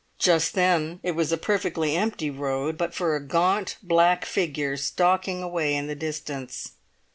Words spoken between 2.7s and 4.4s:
but for a gaunt black